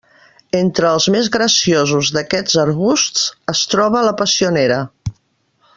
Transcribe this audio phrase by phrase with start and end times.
[0.59, 4.81] Entre els més graciosos d'aquests arbusts es troba la passionera.